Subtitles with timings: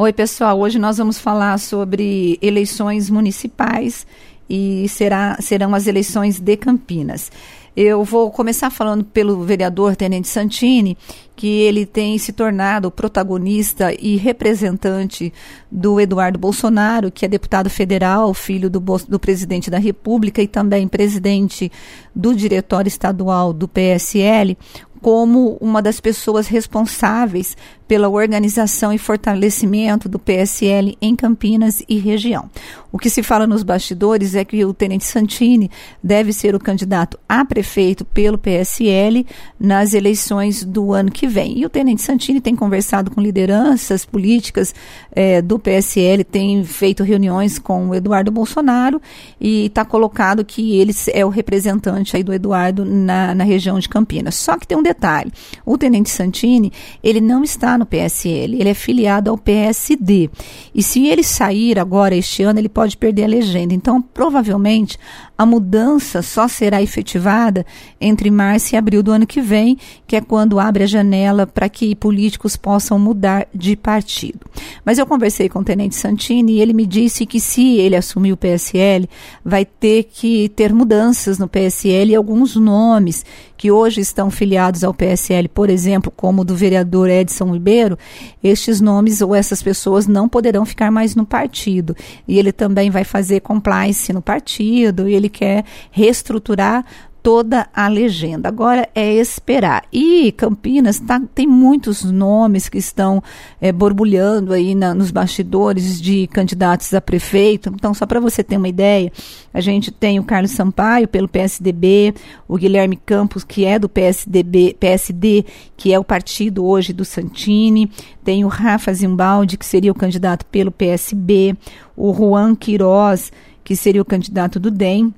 [0.00, 0.60] Oi, pessoal.
[0.60, 4.06] Hoje nós vamos falar sobre eleições municipais
[4.48, 7.32] e será, serão as eleições de Campinas.
[7.80, 10.96] Eu vou começar falando pelo vereador Tenente Santini,
[11.36, 15.32] que ele tem se tornado protagonista e representante
[15.70, 20.88] do Eduardo Bolsonaro, que é deputado federal, filho do, do presidente da República e também
[20.88, 21.70] presidente
[22.12, 24.58] do diretório estadual do PSL,
[25.00, 27.56] como uma das pessoas responsáveis
[27.88, 32.50] pela organização e fortalecimento do PSL em Campinas e região.
[32.92, 35.70] O que se fala nos bastidores é que o Tenente Santini
[36.02, 39.26] deve ser o candidato a prefeito pelo PSL
[39.58, 41.58] nas eleições do ano que vem.
[41.58, 44.74] E o Tenente Santini tem conversado com lideranças políticas
[45.12, 49.00] eh, do PSL, tem feito reuniões com o Eduardo Bolsonaro
[49.40, 53.88] e está colocado que ele é o representante aí do Eduardo na, na região de
[53.88, 54.34] Campinas.
[54.34, 55.32] Só que tem um detalhe:
[55.64, 60.30] o Tenente Santini ele não está no PSL, ele é filiado ao PSD.
[60.74, 63.74] E se ele sair agora este ano, ele pode perder a legenda.
[63.74, 64.98] Então, provavelmente,
[65.36, 67.64] a mudança só será efetivada
[68.00, 71.68] entre março e abril do ano que vem, que é quando abre a janela para
[71.68, 74.40] que políticos possam mudar de partido.
[74.84, 78.32] Mas eu conversei com o Tenente Santini e ele me disse que se ele assumir
[78.32, 79.08] o PSL,
[79.44, 83.24] vai ter que ter mudanças no PSL e alguns nomes
[83.56, 87.98] que hoje estão filiados ao PSL, por exemplo, como o do vereador Edson Ribeiro,
[88.42, 91.96] estes nomes ou essas pessoas não poderão ficar mais no partido.
[92.26, 96.84] E ele também vai fazer compliance no partido, e ele quer reestruturar
[97.28, 98.48] toda a legenda.
[98.48, 99.84] Agora é esperar.
[99.92, 103.22] E Campinas tá, tem muitos nomes que estão
[103.60, 107.68] é, borbulhando aí na, nos bastidores de candidatos a prefeito.
[107.68, 109.12] Então, só para você ter uma ideia,
[109.52, 112.14] a gente tem o Carlos Sampaio pelo PSDB,
[112.48, 115.44] o Guilherme Campos, que é do PSDB, PSD,
[115.76, 117.90] que é o partido hoje do Santini,
[118.24, 121.54] tem o Rafa Zimbaldi, que seria o candidato pelo PSB,
[121.94, 123.30] o Juan Quiroz,
[123.62, 125.12] que seria o candidato do DEM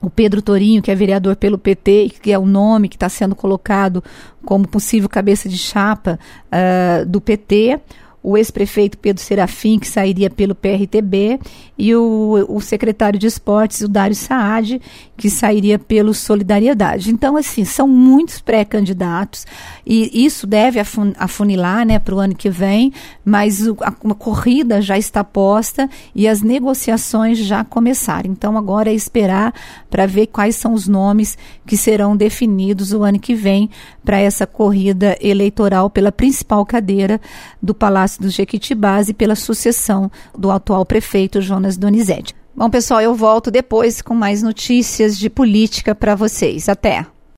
[0.00, 3.34] o Pedro Torinho, que é vereador pelo PT, que é o nome que está sendo
[3.34, 4.02] colocado
[4.44, 7.80] como possível cabeça de chapa uh, do PT,
[8.22, 11.40] o ex-prefeito Pedro Serafim, que sairia pelo PRTB,
[11.78, 14.80] e o, o secretário de esportes, o Dário Saad,
[15.16, 17.10] que sairia pelo Solidariedade.
[17.10, 19.46] Então, assim, são muitos pré-candidatos,
[19.86, 20.78] e isso deve
[21.18, 22.92] afunilar né, para o ano que vem,
[23.24, 28.30] mas o, a, a corrida já está posta e as negociações já começaram.
[28.30, 29.54] Então, agora é esperar
[29.88, 33.70] para ver quais são os nomes que serão definidos o ano que vem
[34.04, 37.20] para essa corrida eleitoral pela principal cadeira
[37.62, 42.34] do Palácio Palácio dos Jequitibás e pela sucessão do atual prefeito Jonas Donizete.
[42.56, 46.68] Bom, pessoal, eu volto depois com mais notícias de política para vocês.
[46.68, 47.06] Até!